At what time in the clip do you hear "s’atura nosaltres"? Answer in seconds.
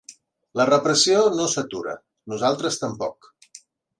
1.51-2.83